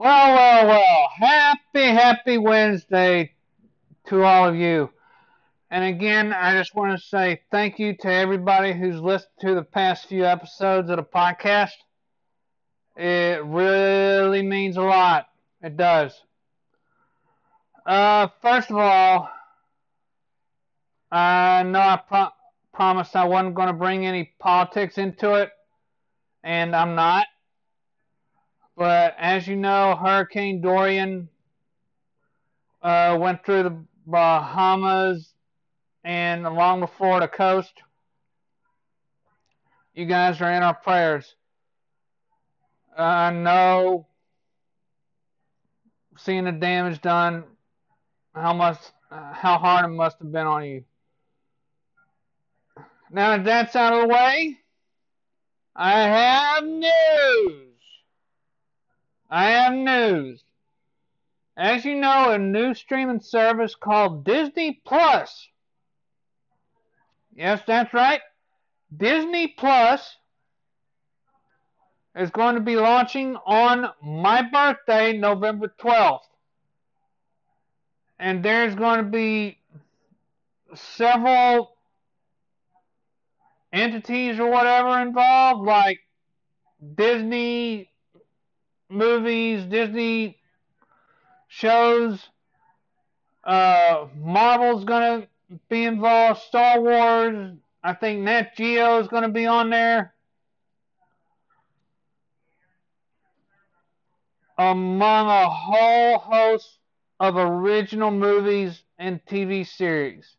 [0.00, 1.10] Well, well, well.
[1.18, 3.32] Happy, happy Wednesday
[4.06, 4.88] to all of you.
[5.70, 9.62] And again, I just want to say thank you to everybody who's listened to the
[9.62, 11.72] past few episodes of the podcast.
[12.96, 15.26] It really means a lot.
[15.60, 16.18] It does.
[17.84, 19.28] Uh, first of all,
[21.12, 22.32] I know I pro-
[22.72, 25.50] promised I wasn't going to bring any politics into it,
[26.42, 27.26] and I'm not.
[28.80, 31.28] But as you know, Hurricane Dorian
[32.80, 35.34] uh, went through the Bahamas
[36.02, 37.74] and along the Florida coast.
[39.92, 41.34] You guys are in our prayers.
[42.96, 44.06] I know
[46.16, 47.44] seeing the damage done,
[48.34, 48.78] how much,
[49.10, 50.84] how hard it must have been on you.
[53.10, 54.56] Now that that's out of the way,
[55.76, 57.09] I have news.
[59.30, 60.42] I have news.
[61.56, 65.48] As you know, a new streaming service called Disney Plus.
[67.34, 68.20] Yes, that's right.
[68.96, 70.16] Disney Plus
[72.16, 76.20] is going to be launching on my birthday, November 12th.
[78.18, 79.58] And there's going to be
[80.74, 81.76] several
[83.72, 86.00] entities or whatever involved, like
[86.96, 87.90] Disney
[88.90, 90.38] movies, Disney
[91.48, 92.28] shows.
[93.44, 95.26] Uh, Marvel's gonna
[95.68, 96.40] be involved.
[96.42, 97.56] Star Wars.
[97.82, 100.14] I think Nat Geo is gonna be on there.
[104.58, 106.78] Among a whole host
[107.18, 110.36] of original movies and TV series.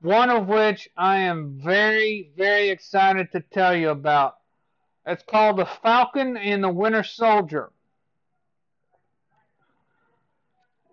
[0.00, 4.34] One of which I am very, very excited to tell you about.
[5.06, 7.70] It's called The Falcon and the Winter Soldier.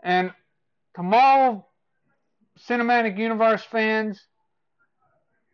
[0.03, 0.33] And
[0.95, 1.65] tomorrow,
[2.59, 4.27] Cinematic Universe fans,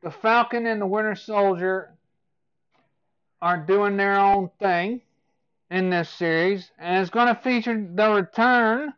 [0.01, 1.93] The Falcon and the Winter Soldier
[3.41, 5.01] are doing their own thing
[5.69, 8.93] in this series, and it's going to feature the return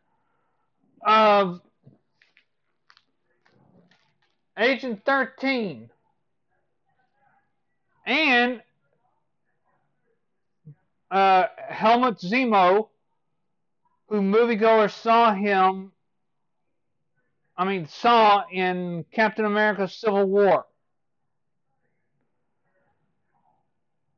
[1.05, 1.61] of
[4.57, 5.89] Agent 13
[8.05, 8.61] and
[11.11, 12.89] uh, Helmut Zemo
[14.09, 15.91] who moviegoers saw him,
[17.55, 20.65] I mean, saw in Captain America Civil War.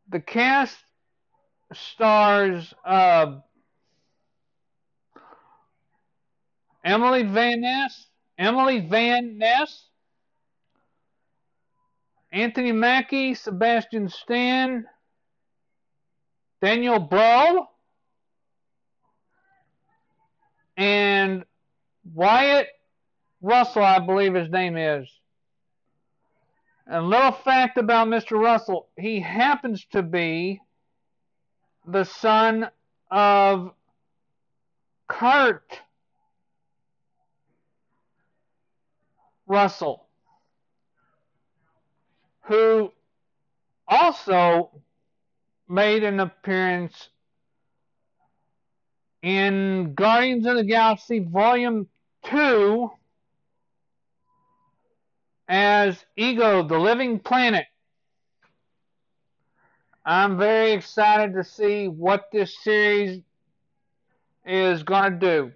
[0.09, 0.77] The cast
[1.73, 3.37] stars uh,
[6.83, 8.07] Emily Van Ness,
[8.37, 9.87] Emily Van Ness,
[12.31, 14.85] Anthony Mackie, Sebastian Stan,
[16.61, 17.65] Daniel Brühl,
[20.77, 21.43] and
[22.13, 22.67] Wyatt
[23.41, 25.09] Russell, I believe his name is.
[26.85, 28.39] And A little fact about Mr.
[28.39, 30.61] Russell, he happens to be
[31.85, 32.69] the son
[33.09, 33.73] of
[35.07, 35.79] Kurt
[39.47, 40.05] Russell,
[42.43, 42.91] who
[43.87, 44.71] also
[45.71, 47.09] made an appearance
[49.23, 51.87] in Guardians of the Galaxy Volume
[52.25, 52.91] 2
[55.47, 57.65] as Ego, the Living Planet.
[60.05, 63.21] I'm very excited to see what this series
[64.45, 65.51] is going to do.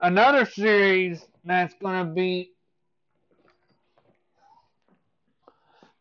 [0.00, 2.50] Another series that's going to be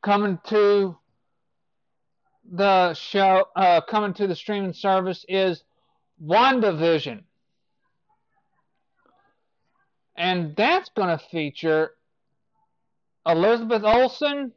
[0.01, 0.97] coming to
[2.51, 5.63] the show uh, coming to the streaming service is
[6.23, 7.23] WandaVision.
[10.17, 11.91] And that's going to feature
[13.25, 14.51] Elizabeth Olsen,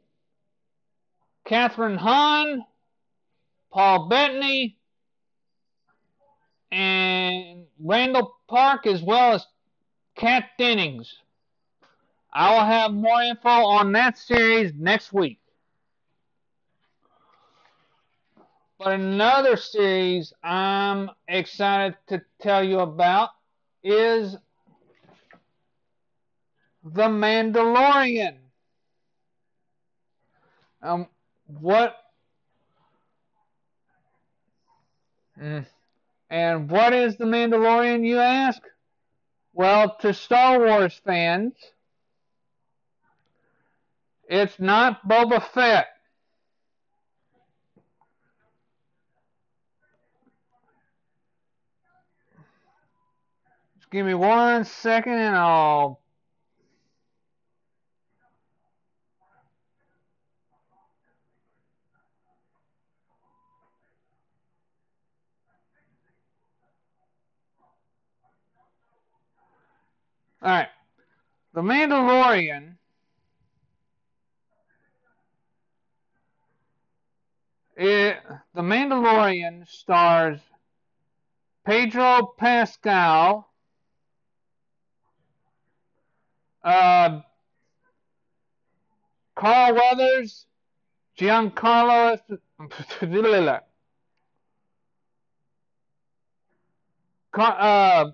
[1.47, 2.65] Kathryn Hahn,
[3.71, 4.77] Paul Bettany,
[6.71, 9.45] and Randall Park, as well as
[10.15, 11.13] Kat Dennings.
[12.33, 15.39] I will have more info on that series next week.
[18.77, 23.29] But another series I'm excited to tell you about
[23.83, 24.35] is
[26.83, 28.35] The Mandalorian.
[30.81, 31.07] Um,
[31.47, 31.95] what?
[35.41, 35.65] Mm,
[36.29, 38.61] and what is The Mandalorian, you ask?
[39.53, 41.53] Well, to Star Wars fans,
[44.27, 45.87] it's not Boba Fett.
[53.91, 56.01] Give me one second and I'll.
[70.43, 70.67] Alright.
[71.53, 72.75] The Mandalorian
[77.77, 78.17] It,
[78.53, 80.39] the Mandalorian stars
[81.65, 83.49] Pedro Pascal,
[86.65, 87.21] uh,
[89.35, 90.47] Carl Weathers,
[91.17, 92.19] Giancarlo.
[97.37, 98.05] uh,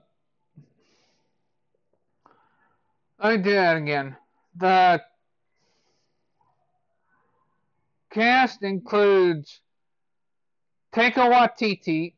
[3.24, 4.18] let me do that again.
[4.58, 5.02] The
[8.12, 9.62] cast includes
[10.94, 12.16] Taika Waititi,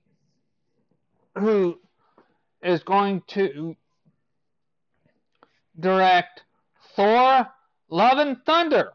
[1.37, 1.79] who
[2.63, 3.75] is going to
[5.79, 6.43] direct
[6.95, 7.47] Thor
[7.89, 8.93] Love and Thunder.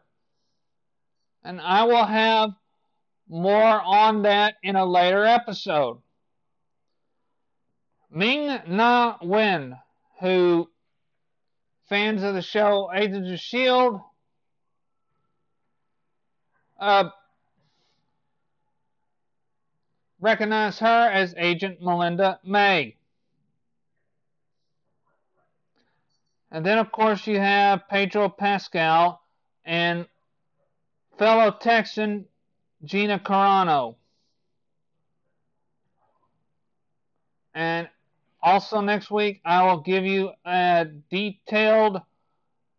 [1.44, 2.50] And I will have
[3.28, 6.00] more on that in a later episode.
[8.10, 9.78] Ming Na Wen,
[10.20, 10.68] who
[11.88, 13.98] fans of the show Agents of S.H.I.E.L.D.
[16.78, 17.10] Uh,
[20.20, 22.97] recognize her as Agent Melinda May.
[26.50, 29.20] And then, of course, you have Pedro Pascal
[29.64, 30.06] and
[31.18, 32.26] fellow Texan
[32.84, 33.96] Gina Carano.
[37.54, 37.88] And
[38.42, 42.00] also, next week, I will give you a detailed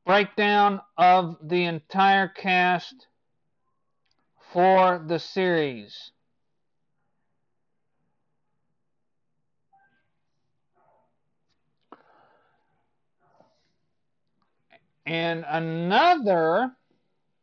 [0.06, 3.08] breakdown of the entire cast
[4.52, 6.12] for the series.
[15.10, 16.72] And another,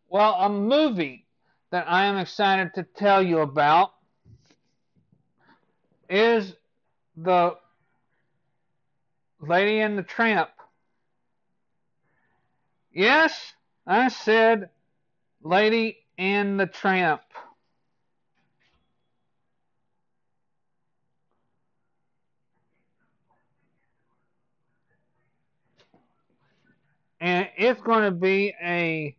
[0.09, 1.27] well, a movie
[1.73, 3.91] that I am excited to tell you about
[6.09, 6.55] is
[7.17, 7.57] the
[9.41, 10.51] Lady and the Tramp.
[12.93, 13.55] Yes,
[13.85, 14.71] I said
[15.43, 17.23] Lady and the Tramp.
[27.21, 29.17] And it's going to be a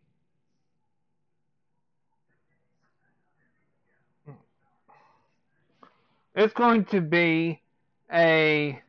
[6.36, 7.62] it's going to be
[8.14, 8.80] a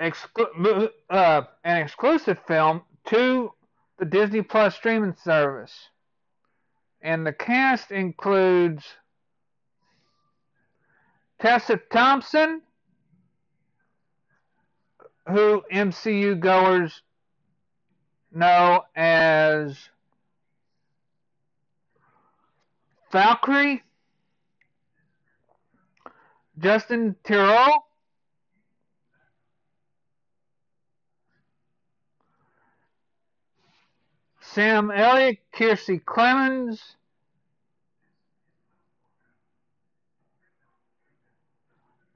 [0.00, 3.52] exclu- uh, an exclusive film to
[3.98, 5.72] the Disney Plus streaming service.
[7.02, 8.84] And the cast includes
[11.40, 12.62] Tessa Thompson,
[15.28, 17.02] who MCU goers
[18.32, 19.88] know as
[23.10, 23.82] Valkyrie,
[26.58, 27.78] Justin Theroux,
[34.40, 36.80] Sam Elliott, Kiersey Clemons,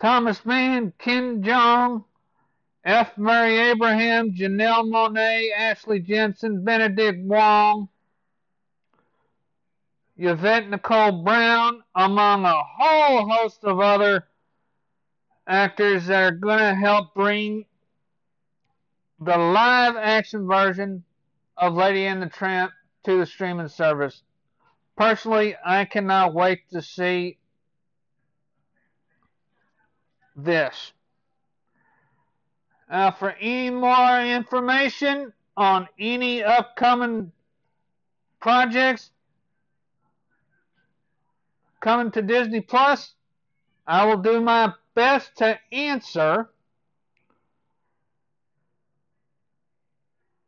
[0.01, 2.05] Thomas Mann, Ken Jeong,
[2.85, 3.17] F.
[3.19, 7.89] Murray Abraham, Janelle Monáe, Ashley Jensen, Benedict Wong,
[10.17, 14.27] Yvette Nicole Brown, among a whole host of other
[15.47, 17.67] actors that are going to help bring
[19.19, 21.05] the live action version
[21.57, 22.73] of Lady and the Tramp
[23.05, 24.23] to the streaming service.
[24.97, 27.39] Personally, I cannot wait to see
[30.35, 30.93] this.
[32.91, 37.31] Uh, for any more information on any upcoming
[38.41, 39.11] projects
[41.79, 43.15] coming to Disney Plus,
[43.87, 46.49] I will do my best to answer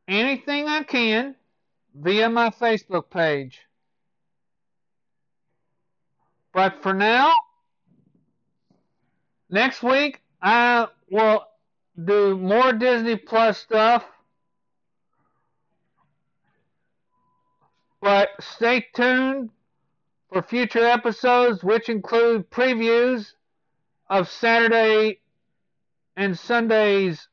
[0.08, 1.36] anything I can
[1.94, 3.60] via my Facebook page.
[6.52, 7.32] But for now,
[9.48, 11.44] next week I will
[12.02, 14.04] do more Disney Plus stuff.
[18.00, 19.50] But stay tuned
[20.32, 23.32] for future episodes, which include previews
[24.08, 25.20] of Saturday
[26.16, 27.28] and Sunday's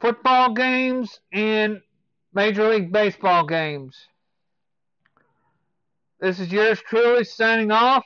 [0.00, 1.80] football games and
[2.32, 3.96] Major League Baseball games.
[6.20, 8.04] This is yours truly signing off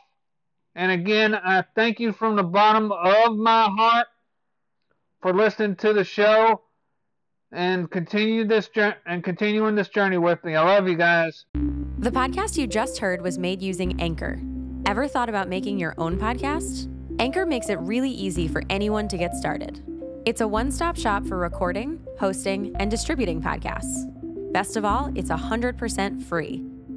[0.74, 4.06] And again, I thank you from the bottom of my heart
[5.20, 6.62] for listening to the show
[7.52, 8.70] and continue this
[9.06, 10.54] and continuing this journey with me.
[10.54, 11.44] I love you guys.
[11.98, 14.40] The podcast you just heard was made using Anchor.
[14.86, 16.88] Ever thought about making your own podcast?
[17.20, 19.82] Anchor makes it really easy for anyone to get started.
[20.24, 24.08] It's a one-stop shop for recording, hosting, and distributing podcasts.
[24.52, 26.64] Best of all, it's 100% free.